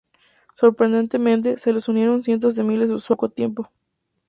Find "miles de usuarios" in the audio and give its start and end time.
2.63-3.09